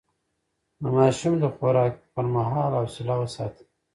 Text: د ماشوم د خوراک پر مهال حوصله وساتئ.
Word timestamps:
د 0.81 0.83
ماشوم 0.97 1.33
د 1.39 1.45
خوراک 1.55 1.93
پر 2.13 2.25
مهال 2.35 2.71
حوصله 2.79 3.13
وساتئ. 3.21 3.65